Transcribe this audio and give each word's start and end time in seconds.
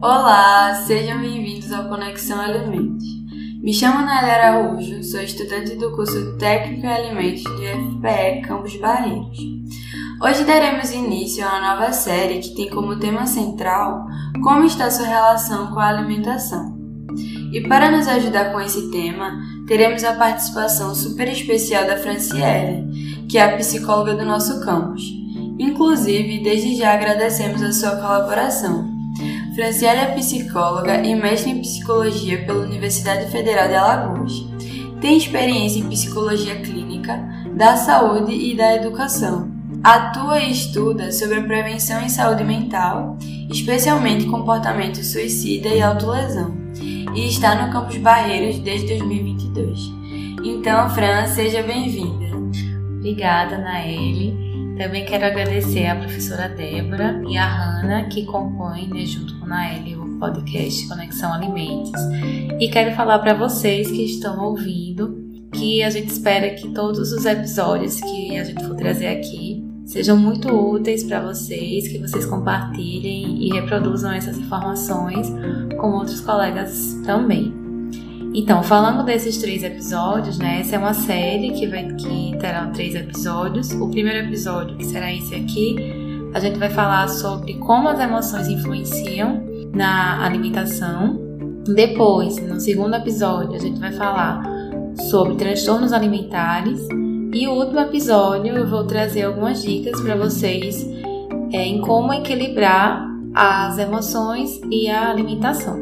Olá, 0.00 0.76
sejam 0.86 1.18
bem-vindos 1.18 1.72
ao 1.72 1.88
Conexão 1.88 2.40
Alimentos. 2.40 3.04
Me 3.60 3.74
chamo 3.74 4.06
Nadia 4.06 4.32
Araújo, 4.32 5.02
sou 5.02 5.20
estudante 5.20 5.74
do 5.74 5.90
curso 5.90 6.38
Técnico 6.38 6.86
em 6.86 6.88
Alimentos 6.88 7.42
de 7.42 7.66
FPE 7.66 8.46
Campos 8.46 8.76
Barreiros. 8.76 9.38
Hoje 10.22 10.44
daremos 10.44 10.92
início 10.92 11.44
a 11.44 11.48
uma 11.48 11.74
nova 11.74 11.92
série 11.92 12.38
que 12.38 12.54
tem 12.54 12.70
como 12.70 13.00
tema 13.00 13.26
central 13.26 14.06
como 14.40 14.64
está 14.66 14.88
sua 14.88 15.04
relação 15.04 15.72
com 15.72 15.80
a 15.80 15.88
alimentação. 15.88 16.78
E 17.52 17.60
para 17.62 17.90
nos 17.90 18.06
ajudar 18.06 18.52
com 18.52 18.60
esse 18.60 18.92
tema, 18.92 19.36
teremos 19.66 20.04
a 20.04 20.12
participação 20.12 20.94
super 20.94 21.26
especial 21.26 21.84
da 21.88 21.96
Franciele, 21.96 23.26
que 23.28 23.36
é 23.36 23.42
a 23.42 23.56
psicóloga 23.56 24.14
do 24.14 24.24
nosso 24.24 24.60
campus. 24.60 25.02
Inclusive, 25.58 26.38
desde 26.44 26.76
já 26.76 26.94
agradecemos 26.94 27.60
a 27.60 27.72
sua 27.72 27.96
colaboração. 27.96 28.97
Franciele 29.58 30.00
é 30.02 30.14
psicóloga 30.14 31.04
e 31.04 31.16
mestre 31.16 31.50
em 31.50 31.60
psicologia 31.60 32.44
pela 32.46 32.64
Universidade 32.64 33.28
Federal 33.28 33.66
de 33.66 33.74
Alagoas. 33.74 34.46
Tem 35.00 35.18
experiência 35.18 35.80
em 35.80 35.88
psicologia 35.88 36.54
clínica, 36.60 37.18
da 37.56 37.76
saúde 37.76 38.32
e 38.32 38.56
da 38.56 38.76
educação. 38.76 39.50
Atua 39.82 40.38
e 40.38 40.52
estuda 40.52 41.10
sobre 41.10 41.40
a 41.40 41.42
prevenção 41.42 42.00
em 42.00 42.08
saúde 42.08 42.44
mental, 42.44 43.18
especialmente 43.50 44.26
comportamento 44.26 45.02
suicida 45.02 45.66
e 45.70 45.82
autolesão, 45.82 46.56
e 47.12 47.26
está 47.26 47.56
no 47.56 47.72
Campus 47.72 47.96
Barreiros 47.96 48.60
desde 48.60 48.86
2022. 48.86 49.90
Então, 50.44 50.88
Fran, 50.90 51.26
seja 51.26 51.64
bem-vinda. 51.64 52.26
Obrigada, 52.98 53.58
Naeli. 53.58 54.47
Também 54.78 55.04
quero 55.04 55.24
agradecer 55.24 55.86
à 55.86 55.96
professora 55.96 56.48
Débora 56.48 57.20
e 57.28 57.36
a 57.36 57.48
Hanna, 57.48 58.04
que 58.04 58.24
compõem, 58.24 58.88
né, 58.88 59.04
junto 59.04 59.36
com 59.38 59.46
a 59.46 59.48
Naeli, 59.48 59.96
o 59.96 60.18
podcast 60.20 60.86
Conexão 60.86 61.32
Alimentos. 61.32 62.00
E 62.60 62.68
quero 62.68 62.94
falar 62.94 63.18
para 63.18 63.34
vocês 63.34 63.90
que 63.90 64.04
estão 64.04 64.40
ouvindo 64.40 65.18
que 65.52 65.82
a 65.82 65.90
gente 65.90 66.12
espera 66.12 66.50
que 66.50 66.68
todos 66.68 67.12
os 67.12 67.26
episódios 67.26 68.00
que 68.00 68.38
a 68.38 68.44
gente 68.44 68.64
for 68.64 68.76
trazer 68.76 69.08
aqui 69.08 69.64
sejam 69.84 70.16
muito 70.16 70.48
úteis 70.48 71.02
para 71.02 71.20
vocês, 71.22 71.88
que 71.88 71.98
vocês 71.98 72.24
compartilhem 72.24 73.42
e 73.42 73.50
reproduzam 73.50 74.12
essas 74.12 74.38
informações 74.38 75.26
com 75.76 75.90
outros 75.92 76.20
colegas 76.20 76.94
também. 77.04 77.67
Então, 78.34 78.62
falando 78.62 79.04
desses 79.04 79.38
três 79.38 79.62
episódios, 79.62 80.38
né? 80.38 80.60
Essa 80.60 80.76
é 80.76 80.78
uma 80.78 80.94
série 80.94 81.52
que 81.52 81.66
vai 81.66 81.84
que 81.94 82.36
terá 82.38 82.66
três 82.66 82.94
episódios. 82.94 83.72
O 83.72 83.88
primeiro 83.88 84.26
episódio, 84.26 84.76
que 84.76 84.84
será 84.84 85.12
esse 85.12 85.34
aqui, 85.34 85.76
a 86.34 86.40
gente 86.40 86.58
vai 86.58 86.70
falar 86.70 87.08
sobre 87.08 87.54
como 87.54 87.88
as 87.88 87.98
emoções 87.98 88.48
influenciam 88.48 89.42
na 89.74 90.24
alimentação. 90.24 91.18
Depois, 91.64 92.36
no 92.46 92.60
segundo 92.60 92.94
episódio, 92.94 93.54
a 93.54 93.58
gente 93.58 93.80
vai 93.80 93.92
falar 93.92 94.42
sobre 95.08 95.36
transtornos 95.36 95.92
alimentares 95.92 96.86
e 97.32 97.46
o 97.46 97.52
último 97.52 97.80
episódio 97.80 98.56
eu 98.56 98.66
vou 98.66 98.84
trazer 98.84 99.22
algumas 99.22 99.62
dicas 99.62 100.00
para 100.00 100.16
vocês 100.16 100.86
é, 101.52 101.64
em 101.64 101.80
como 101.80 102.12
equilibrar 102.12 103.06
as 103.34 103.78
emoções 103.78 104.60
e 104.70 104.88
a 104.88 105.10
alimentação. 105.10 105.78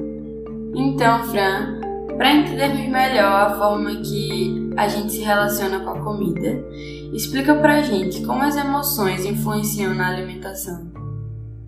Então, 0.74 1.22
Fran, 1.24 1.85
para 2.16 2.34
entendermos 2.34 2.88
melhor 2.88 3.32
a 3.32 3.58
forma 3.58 3.90
que 3.96 4.72
a 4.76 4.88
gente 4.88 5.12
se 5.12 5.20
relaciona 5.20 5.80
com 5.80 5.90
a 5.90 6.02
comida, 6.02 6.64
explica 7.12 7.54
pra 7.54 7.82
gente 7.82 8.24
como 8.24 8.42
as 8.42 8.56
emoções 8.56 9.24
influenciam 9.24 9.94
na 9.94 10.08
alimentação. 10.08 10.90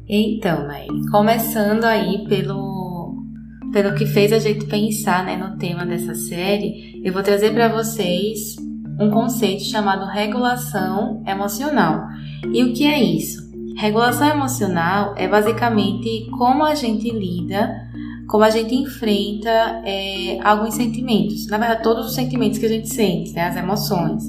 Então, 0.08 0.66
Nair, 0.66 0.88
começando 1.10 1.84
aí 1.84 2.26
pelo, 2.28 3.22
pelo 3.72 3.94
que 3.94 4.06
fez 4.06 4.32
a 4.32 4.38
gente 4.38 4.64
pensar 4.66 5.24
né, 5.24 5.36
no 5.36 5.58
tema 5.58 5.84
dessa 5.84 6.14
série, 6.14 7.02
eu 7.04 7.12
vou 7.12 7.22
trazer 7.22 7.52
para 7.52 7.68
vocês 7.68 8.56
um 8.98 9.10
conceito 9.10 9.64
chamado 9.64 10.06
regulação 10.06 11.22
emocional. 11.26 12.06
E 12.52 12.64
o 12.64 12.72
que 12.72 12.86
é 12.86 12.98
isso? 12.98 13.48
Regulação 13.76 14.28
emocional 14.28 15.14
é 15.16 15.28
basicamente 15.28 16.26
como 16.36 16.64
a 16.64 16.74
gente 16.74 17.10
lida, 17.10 17.70
como 18.28 18.44
a 18.44 18.50
gente 18.50 18.74
enfrenta 18.74 19.82
é, 19.84 20.38
alguns 20.44 20.74
sentimentos. 20.74 21.46
Na 21.48 21.56
verdade, 21.56 21.82
todos 21.82 22.06
os 22.06 22.14
sentimentos 22.14 22.58
que 22.58 22.66
a 22.66 22.68
gente 22.68 22.88
sente, 22.88 23.32
né, 23.32 23.48
as 23.48 23.56
emoções. 23.56 24.22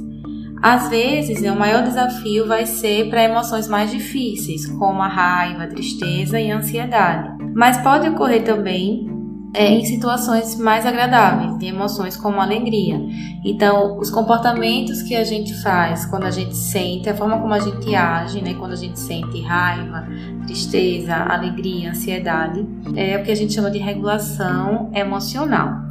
Às 0.62 0.90
vezes, 0.90 1.42
o 1.42 1.56
maior 1.56 1.84
desafio 1.84 2.48
vai 2.48 2.66
ser 2.66 3.10
para 3.10 3.24
emoções 3.24 3.68
mais 3.68 3.92
difíceis, 3.92 4.66
como 4.66 5.02
a 5.02 5.08
raiva, 5.08 5.64
a 5.64 5.68
tristeza 5.68 6.40
e 6.40 6.52
a 6.52 6.58
ansiedade. 6.58 7.38
Mas 7.54 7.78
pode 7.78 8.10
ocorrer 8.10 8.44
também 8.44 9.09
é, 9.54 9.74
em 9.74 9.84
situações 9.84 10.58
mais 10.58 10.86
agradáveis, 10.86 11.58
de 11.58 11.68
emoções 11.68 12.16
como 12.16 12.40
alegria. 12.40 13.02
Então, 13.44 13.98
os 13.98 14.10
comportamentos 14.10 15.02
que 15.02 15.16
a 15.16 15.24
gente 15.24 15.54
faz 15.62 16.06
quando 16.06 16.26
a 16.26 16.32
gente 16.32 16.56
sente, 16.56 17.10
a 17.10 17.16
forma 17.16 17.40
como 17.40 17.54
a 17.54 17.60
gente 17.60 17.96
age, 17.96 18.42
né, 18.42 18.54
quando 18.54 18.74
a 18.74 18.78
gente 18.78 19.00
sente 19.00 19.42
raiva, 19.42 20.08
tristeza, 20.46 21.16
alegria, 21.16 21.92
ansiedade, 21.92 22.66
é 22.96 23.18
o 23.18 23.24
que 23.24 23.32
a 23.32 23.36
gente 23.36 23.54
chama 23.54 23.72
de 23.72 23.80
regulação 23.80 24.90
emocional. 24.94 25.90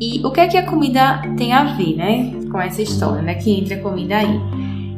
E 0.00 0.24
o 0.24 0.30
que 0.30 0.40
é 0.40 0.48
que 0.48 0.56
a 0.56 0.66
comida 0.66 1.22
tem 1.36 1.52
a 1.52 1.74
ver, 1.74 1.96
né, 1.96 2.32
com 2.50 2.60
essa 2.60 2.82
história, 2.82 3.22
né, 3.22 3.34
que 3.34 3.50
entra 3.50 3.76
a 3.76 3.80
comida 3.80 4.16
aí? 4.16 4.40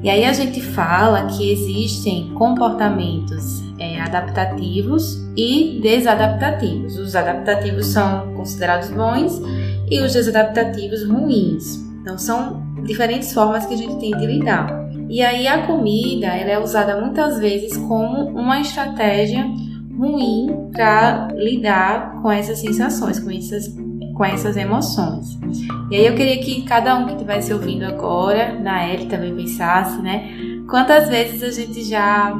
E 0.02 0.10
aí 0.10 0.24
a 0.24 0.32
gente 0.32 0.60
fala 0.60 1.26
que 1.26 1.50
existem 1.50 2.30
comportamentos 2.34 3.65
é, 3.78 4.00
adaptativos 4.00 5.24
e 5.36 5.78
desadaptativos. 5.82 6.98
Os 6.98 7.14
adaptativos 7.14 7.86
são 7.86 8.32
considerados 8.34 8.90
bons 8.90 9.40
e 9.90 10.00
os 10.00 10.12
desadaptativos 10.12 11.04
ruins. 11.08 11.84
Então 12.00 12.18
são 12.18 12.62
diferentes 12.84 13.32
formas 13.32 13.66
que 13.66 13.74
a 13.74 13.76
gente 13.76 13.96
tem 13.98 14.16
de 14.16 14.26
lidar. 14.26 14.86
E 15.08 15.22
aí 15.22 15.46
a 15.46 15.66
comida 15.66 16.26
ela 16.26 16.50
é 16.50 16.58
usada 16.58 17.00
muitas 17.00 17.38
vezes 17.38 17.76
como 17.76 18.28
uma 18.30 18.60
estratégia 18.60 19.44
ruim 19.96 20.70
para 20.72 21.28
lidar 21.34 22.20
com 22.20 22.30
essas 22.30 22.58
sensações, 22.58 23.18
com 23.18 23.30
essas 23.30 23.74
com 24.14 24.24
essas 24.24 24.56
emoções. 24.56 25.38
E 25.90 25.96
aí 25.96 26.06
eu 26.06 26.14
queria 26.14 26.38
que 26.38 26.62
cada 26.62 26.96
um 26.96 27.04
que 27.04 27.12
estivesse 27.12 27.52
ouvindo 27.52 27.84
agora, 27.84 28.58
na 28.58 28.82
L 28.84 29.06
também 29.06 29.34
pensasse, 29.36 30.00
né? 30.00 30.30
Quantas 30.70 31.08
vezes 31.08 31.42
a 31.42 31.50
gente 31.50 31.84
já 31.84 32.34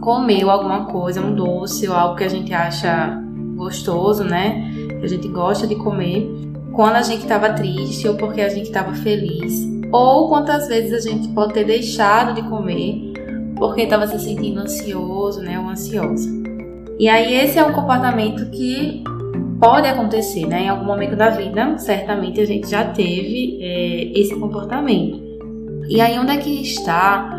comeu 0.00 0.50
alguma 0.50 0.86
coisa, 0.86 1.20
um 1.20 1.34
doce 1.34 1.88
ou 1.88 1.94
algo 1.94 2.16
que 2.16 2.24
a 2.24 2.28
gente 2.28 2.52
acha 2.52 3.20
gostoso, 3.54 4.24
né? 4.24 4.72
Que 4.98 5.04
a 5.04 5.08
gente 5.08 5.28
gosta 5.28 5.66
de 5.66 5.76
comer, 5.76 6.28
quando 6.72 6.96
a 6.96 7.02
gente 7.02 7.22
estava 7.22 7.52
triste 7.52 8.08
ou 8.08 8.16
porque 8.16 8.40
a 8.40 8.48
gente 8.48 8.66
estava 8.66 8.94
feliz. 8.94 9.68
Ou 9.92 10.28
quantas 10.28 10.68
vezes 10.68 10.92
a 10.92 11.10
gente 11.10 11.28
pode 11.28 11.52
ter 11.52 11.64
deixado 11.64 12.34
de 12.34 12.42
comer 12.48 13.12
porque 13.56 13.82
estava 13.82 14.06
se 14.06 14.18
sentindo 14.18 14.60
ansioso, 14.60 15.42
né? 15.42 15.58
Ou 15.58 15.68
ansiosa. 15.68 16.28
E 16.98 17.08
aí 17.08 17.34
esse 17.34 17.58
é 17.58 17.64
um 17.64 17.72
comportamento 17.72 18.50
que 18.50 19.02
pode 19.60 19.86
acontecer, 19.86 20.46
né? 20.46 20.64
Em 20.64 20.68
algum 20.68 20.84
momento 20.84 21.16
da 21.16 21.28
vida, 21.30 21.76
certamente 21.78 22.40
a 22.40 22.46
gente 22.46 22.68
já 22.68 22.84
teve 22.84 23.58
é, 23.60 24.18
esse 24.18 24.34
comportamento. 24.34 25.20
E 25.88 26.00
aí 26.00 26.18
onde 26.18 26.32
é 26.32 26.36
que 26.38 26.62
está 26.62 27.36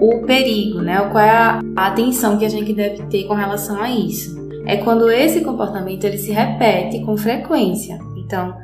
o 0.00 0.22
perigo, 0.26 0.80
né? 0.80 0.98
Qual 1.10 1.22
é 1.22 1.30
a 1.30 1.60
atenção 1.76 2.38
que 2.38 2.44
a 2.44 2.48
gente 2.48 2.72
deve 2.72 3.02
ter 3.04 3.24
com 3.24 3.34
relação 3.34 3.80
a 3.80 3.90
isso? 3.90 4.38
É 4.66 4.78
quando 4.78 5.10
esse 5.10 5.42
comportamento 5.42 6.04
ele 6.04 6.18
se 6.18 6.32
repete 6.32 7.00
com 7.00 7.16
frequência. 7.16 7.98
Então, 8.16 8.54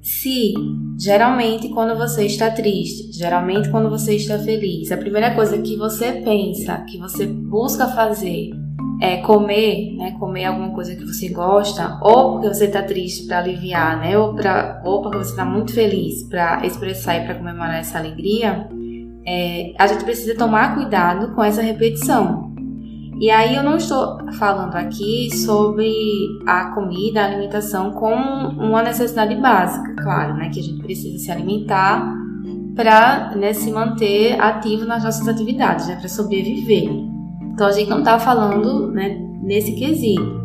se 0.00 0.52
geralmente 0.98 1.68
quando 1.70 1.96
você 1.98 2.26
está 2.26 2.50
triste, 2.50 3.10
geralmente 3.12 3.70
quando 3.70 3.88
você 3.88 4.14
está 4.14 4.38
feliz, 4.38 4.92
a 4.92 4.96
primeira 4.96 5.34
coisa 5.34 5.56
que 5.58 5.76
você 5.76 6.12
pensa, 6.12 6.84
que 6.88 6.98
você 6.98 7.26
busca 7.26 7.88
fazer 7.88 8.50
é 9.00 9.16
comer, 9.18 9.96
né, 9.96 10.16
comer 10.18 10.44
alguma 10.44 10.70
coisa 10.70 10.94
que 10.94 11.04
você 11.04 11.28
gosta, 11.28 11.98
ou 12.02 12.32
porque 12.32 12.48
você 12.48 12.66
está 12.66 12.82
triste 12.82 13.26
para 13.26 13.38
aliviar, 13.38 13.98
né, 13.98 14.16
ou, 14.16 14.34
pra, 14.34 14.82
ou 14.84 15.02
porque 15.02 15.18
você 15.18 15.30
está 15.30 15.44
muito 15.44 15.72
feliz 15.72 16.22
para 16.24 16.64
expressar 16.64 17.16
e 17.16 17.24
para 17.24 17.34
comemorar 17.34 17.80
essa 17.80 17.98
alegria, 17.98 18.68
é, 19.26 19.72
a 19.78 19.86
gente 19.86 20.04
precisa 20.04 20.36
tomar 20.36 20.74
cuidado 20.74 21.34
com 21.34 21.42
essa 21.42 21.62
repetição. 21.62 22.52
E 23.20 23.30
aí 23.30 23.54
eu 23.54 23.62
não 23.62 23.76
estou 23.76 24.18
falando 24.32 24.74
aqui 24.74 25.34
sobre 25.34 25.92
a 26.46 26.72
comida, 26.74 27.22
a 27.22 27.26
alimentação 27.26 27.92
como 27.92 28.48
uma 28.50 28.82
necessidade 28.82 29.36
básica, 29.36 29.94
claro, 30.02 30.34
né? 30.34 30.50
Que 30.52 30.60
a 30.60 30.62
gente 30.62 30.82
precisa 30.82 31.18
se 31.18 31.30
alimentar 31.30 32.12
para 32.74 33.36
né, 33.36 33.52
se 33.52 33.70
manter 33.70 34.38
ativo 34.40 34.84
nas 34.84 35.04
nossas 35.04 35.28
atividades, 35.28 35.86
né? 35.86 35.96
Para 35.96 36.08
sobreviver. 36.08 36.90
Então 37.52 37.68
a 37.68 37.72
gente 37.72 37.88
não 37.88 38.00
está 38.00 38.18
falando 38.18 38.90
né, 38.90 39.16
nesse 39.42 39.72
quesito. 39.76 40.43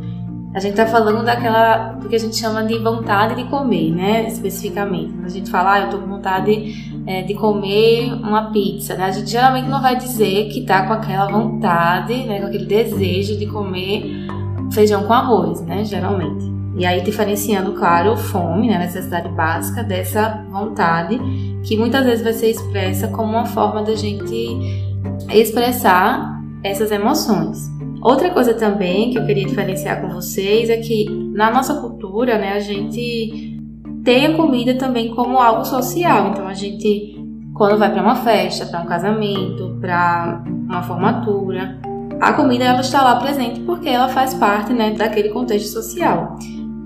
A 0.53 0.59
gente 0.59 0.71
está 0.71 0.87
falando 0.87 1.23
daquela 1.23 1.93
do 1.93 2.09
que 2.09 2.15
a 2.15 2.19
gente 2.19 2.35
chama 2.35 2.63
de 2.63 2.77
vontade 2.79 3.35
de 3.35 3.49
comer, 3.49 3.91
né? 3.91 4.27
Especificamente. 4.27 5.13
Quando 5.13 5.25
a 5.25 5.29
gente 5.29 5.51
fala, 5.51 5.73
ah, 5.73 5.79
eu 5.79 5.85
estou 5.85 5.99
com 6.01 6.07
vontade 6.07 7.01
é, 7.05 7.21
de 7.21 7.35
comer 7.35 8.13
uma 8.13 8.51
pizza, 8.51 8.95
né? 8.95 9.05
A 9.05 9.11
gente 9.11 9.29
geralmente 9.29 9.67
não 9.67 9.81
vai 9.81 9.95
dizer 9.95 10.49
que 10.49 10.61
está 10.61 10.87
com 10.87 10.93
aquela 10.93 11.27
vontade, 11.27 12.25
né? 12.25 12.39
Com 12.39 12.47
aquele 12.47 12.65
desejo 12.65 13.37
de 13.37 13.45
comer 13.45 14.27
feijão 14.71 15.03
com 15.03 15.13
arroz, 15.13 15.61
né, 15.61 15.83
geralmente. 15.83 16.45
E 16.77 16.85
aí 16.85 17.01
diferenciando, 17.01 17.73
claro, 17.73 18.15
fome, 18.15 18.67
né, 18.67 18.77
necessidade 18.77 19.27
básica 19.29 19.83
dessa 19.83 20.45
vontade 20.49 21.19
que 21.63 21.77
muitas 21.77 22.05
vezes 22.05 22.23
vai 22.23 22.33
ser 22.33 22.51
expressa 22.51 23.07
como 23.09 23.33
uma 23.33 23.45
forma 23.45 23.83
da 23.83 23.95
gente 23.95 24.95
expressar 25.29 26.39
essas 26.63 26.91
emoções. 26.91 27.69
Outra 28.01 28.29
coisa 28.29 28.53
também 28.53 29.11
que 29.11 29.17
eu 29.17 29.25
queria 29.25 29.45
diferenciar 29.45 30.01
com 30.01 30.09
vocês 30.09 30.69
é 30.69 30.77
que 30.77 31.05
na 31.33 31.51
nossa 31.51 31.75
cultura, 31.81 32.37
né, 32.37 32.53
a 32.53 32.59
gente 32.59 33.59
tem 34.03 34.27
a 34.27 34.35
comida 34.35 34.75
também 34.75 35.13
como 35.13 35.37
algo 35.37 35.65
social. 35.65 36.29
Então 36.29 36.47
a 36.47 36.53
gente 36.53 37.19
quando 37.59 37.77
vai 37.77 37.91
para 37.91 38.01
uma 38.01 38.15
festa, 38.15 38.65
para 38.65 38.79
um 38.79 38.85
casamento, 38.85 39.77
para 39.81 40.41
uma 40.47 40.81
formatura, 40.81 41.77
a 42.21 42.31
comida 42.31 42.63
ela 42.63 42.79
está 42.79 43.03
lá 43.03 43.17
presente 43.17 43.59
porque 43.61 43.89
ela 43.89 44.07
faz 44.07 44.33
parte, 44.33 44.71
né, 44.71 44.91
daquele 44.91 45.27
contexto 45.27 45.73
social. 45.73 46.37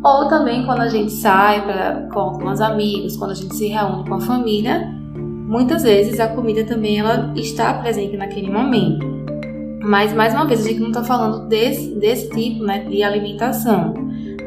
Ou 0.04 0.28
também 0.28 0.66
quando 0.66 0.82
a 0.82 0.90
gente 0.90 1.12
sai 1.12 1.64
pra, 1.64 2.08
com, 2.12 2.40
com 2.40 2.50
os 2.50 2.60
amigos, 2.60 3.16
quando 3.16 3.32
a 3.32 3.36
gente 3.36 3.56
se 3.56 3.68
reúne 3.68 4.10
com 4.10 4.16
a 4.16 4.22
família, 4.22 4.92
muitas 5.16 5.84
vezes 5.84 6.20
a 6.20 6.28
comida 6.28 6.64
também 6.64 6.98
ela 6.98 7.32
está 7.36 7.72
presente 7.76 8.18
naquele 8.18 8.50
momento. 8.50 9.13
Mas, 9.84 10.14
mais 10.14 10.34
uma 10.34 10.46
vez, 10.46 10.66
a 10.66 10.70
gente 10.70 10.80
não 10.80 10.88
está 10.88 11.04
falando 11.04 11.46
desse, 11.50 11.94
desse 11.96 12.30
tipo 12.30 12.64
né, 12.64 12.86
de 12.86 13.04
alimentação. 13.04 13.94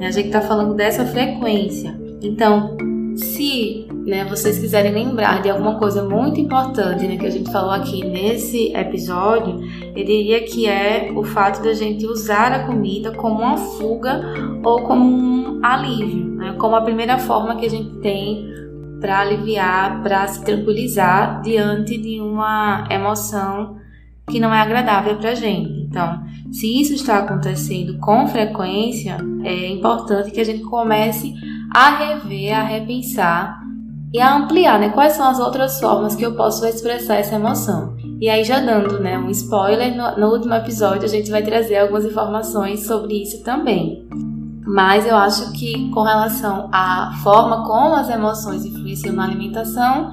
Né? 0.01 0.07
A 0.07 0.11
gente 0.11 0.29
está 0.29 0.41
falando 0.41 0.75
dessa 0.75 1.05
frequência. 1.05 1.95
Então, 2.23 2.75
se 3.15 3.87
né, 4.07 4.25
vocês 4.25 4.59
quiserem 4.59 4.93
lembrar 4.93 5.43
de 5.43 5.51
alguma 5.51 5.79
coisa 5.79 6.03
muito 6.03 6.41
importante 6.41 7.07
né, 7.07 7.19
que 7.19 7.27
a 7.27 7.31
gente 7.31 7.53
falou 7.53 7.71
aqui 7.71 8.03
nesse 8.03 8.75
episódio, 8.75 9.61
eu 9.95 10.05
diria 10.05 10.43
que 10.43 10.67
é 10.67 11.13
o 11.15 11.23
fato 11.23 11.63
da 11.63 11.75
gente 11.75 12.07
usar 12.07 12.53
a 12.53 12.67
comida 12.67 13.13
como 13.13 13.43
uma 13.43 13.59
fuga 13.59 14.23
ou 14.65 14.83
como 14.85 15.05
um 15.05 15.61
alívio, 15.63 16.25
né, 16.31 16.55
como 16.59 16.77
a 16.77 16.81
primeira 16.81 17.19
forma 17.19 17.57
que 17.57 17.67
a 17.67 17.71
gente 17.71 17.91
tem 17.99 18.47
para 19.03 19.21
aliviar, 19.21 20.03
para 20.03 20.27
se 20.29 20.43
tranquilizar 20.43 21.43
diante 21.43 21.99
de 21.99 22.21
uma 22.23 22.89
emoção 22.91 23.85
que 24.29 24.41
não 24.41 24.53
é 24.53 24.61
agradável 24.61 25.17
para 25.17 25.31
a 25.31 25.35
gente. 25.35 25.71
Então, 25.89 26.21
se 26.53 26.81
isso 26.81 26.95
está 26.95 27.19
acontecendo 27.19 27.99
com 27.99 28.27
frequência, 28.27 29.19
é 29.45 29.69
importante 29.69 30.31
que 30.31 30.41
a 30.41 30.45
gente 30.45 30.63
comece 30.65 31.35
a 31.75 31.91
rever, 31.97 32.57
a 32.57 32.63
repensar 32.63 33.61
e 34.13 34.21
a 34.21 34.37
ampliar, 34.37 34.79
né? 34.79 34.91
Quais 34.91 35.13
são 35.13 35.29
as 35.29 35.39
outras 35.39 35.79
formas 35.79 36.15
que 36.17 36.25
eu 36.25 36.35
posso 36.35 36.65
expressar 36.67 37.17
essa 37.17 37.35
emoção? 37.35 37.97
E 38.21 38.29
aí, 38.31 38.43
já 38.45 38.61
dando 38.61 38.99
né, 38.99 39.19
um 39.19 39.31
spoiler, 39.31 39.95
no, 39.95 40.19
no 40.19 40.33
último 40.33 40.55
episódio 40.55 41.05
a 41.05 41.09
gente 41.09 41.31
vai 41.31 41.43
trazer 41.43 41.77
algumas 41.79 42.05
informações 42.05 42.87
sobre 42.87 43.23
isso 43.23 43.43
também. 43.45 44.09
Mas 44.67 45.07
eu 45.07 45.17
acho 45.17 45.53
que 45.53 45.91
com 45.91 46.03
relação 46.03 46.69
à 46.73 47.13
forma 47.23 47.65
como 47.65 47.95
as 47.95 48.09
emoções 48.09 48.65
influenciam 48.65 49.15
na 49.15 49.25
alimentação, 49.25 50.13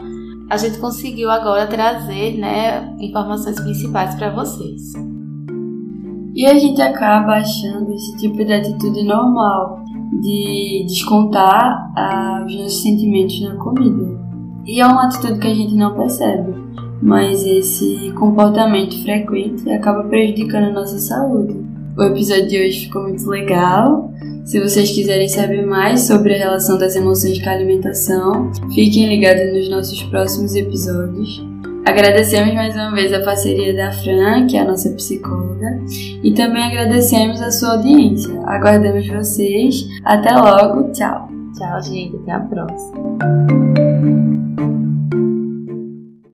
a 0.53 0.57
gente 0.57 0.77
conseguiu 0.77 1.31
agora 1.31 1.65
trazer 1.65 2.37
né, 2.37 2.95
informações 2.99 3.59
principais 3.59 4.13
para 4.13 4.29
vocês. 4.29 4.93
E 6.35 6.45
a 6.45 6.53
gente 6.59 6.79
acaba 6.79 7.37
achando 7.37 7.91
esse 7.91 8.15
tipo 8.17 8.37
de 8.37 8.53
atitude 8.53 9.03
normal, 9.03 9.83
de 10.21 10.85
descontar 10.87 11.91
ah, 11.97 12.43
os 12.45 12.55
nossos 12.55 12.83
sentimentos 12.83 13.41
na 13.41 13.55
comida. 13.55 14.15
E 14.63 14.79
é 14.79 14.85
uma 14.85 15.07
atitude 15.07 15.39
que 15.39 15.47
a 15.47 15.55
gente 15.55 15.73
não 15.73 15.95
percebe, 15.95 16.53
mas 17.01 17.43
esse 17.43 18.11
comportamento 18.11 19.01
frequente 19.01 19.67
acaba 19.71 20.03
prejudicando 20.03 20.65
a 20.65 20.73
nossa 20.73 20.99
saúde. 20.99 21.65
O 21.95 22.01
episódio 22.01 22.47
de 22.47 22.59
hoje 22.59 22.85
ficou 22.85 23.03
muito 23.03 23.29
legal. 23.29 24.11
Se 24.45 24.59
vocês 24.59 24.91
quiserem 24.91 25.29
saber 25.29 25.63
mais 25.63 26.01
sobre 26.01 26.33
a 26.33 26.37
relação 26.37 26.77
das 26.77 26.95
emoções 26.95 27.39
com 27.41 27.47
a 27.47 27.53
alimentação, 27.53 28.51
fiquem 28.73 29.07
ligados 29.07 29.53
nos 29.53 29.69
nossos 29.69 30.01
próximos 30.03 30.55
episódios. 30.55 31.45
Agradecemos 31.85 32.55
mais 32.55 32.73
uma 32.75 32.95
vez 32.95 33.13
a 33.13 33.21
parceria 33.21 33.75
da 33.75 33.91
Fran, 33.91 34.47
que 34.47 34.57
é 34.57 34.61
a 34.61 34.65
nossa 34.65 34.89
psicóloga, 34.91 35.79
e 36.23 36.33
também 36.33 36.63
agradecemos 36.63 37.39
a 37.41 37.51
sua 37.51 37.73
audiência. 37.73 38.33
Aguardamos 38.45 39.07
vocês. 39.07 39.87
Até 40.03 40.33
logo. 40.35 40.91
Tchau. 40.93 41.29
Tchau, 41.55 41.81
gente. 41.83 42.15
Até 42.15 42.31
a 42.31 42.39
próxima. 42.39 43.03